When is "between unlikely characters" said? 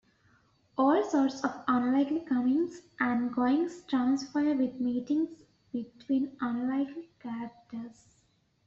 5.71-8.03